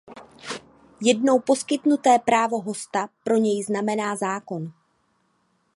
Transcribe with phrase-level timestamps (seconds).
[1.01, 4.71] Jednou poskytnuté právo hosta pro něj znamená zákon.